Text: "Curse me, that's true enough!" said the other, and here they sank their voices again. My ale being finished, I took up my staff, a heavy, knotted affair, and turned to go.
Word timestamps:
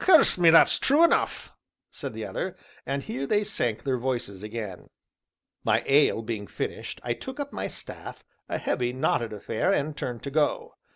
"Curse 0.00 0.36
me, 0.36 0.50
that's 0.50 0.80
true 0.80 1.04
enough!" 1.04 1.52
said 1.92 2.12
the 2.12 2.26
other, 2.26 2.56
and 2.84 3.04
here 3.04 3.24
they 3.24 3.44
sank 3.44 3.84
their 3.84 3.98
voices 3.98 4.42
again. 4.42 4.90
My 5.62 5.84
ale 5.86 6.22
being 6.22 6.48
finished, 6.48 7.00
I 7.04 7.14
took 7.14 7.38
up 7.38 7.52
my 7.52 7.68
staff, 7.68 8.24
a 8.48 8.58
heavy, 8.58 8.92
knotted 8.92 9.32
affair, 9.32 9.72
and 9.72 9.96
turned 9.96 10.24
to 10.24 10.30
go. 10.32 10.74